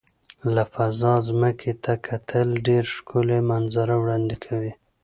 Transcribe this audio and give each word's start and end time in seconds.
له 0.53 0.63
فضا 0.73 1.13
ځمکې 1.27 1.73
ته 1.83 1.93
کتل 2.07 2.47
ډېر 2.67 2.83
ښکلي 2.95 3.39
منظره 3.49 3.95
وړاندې 3.99 4.35
کوي. 4.45 4.73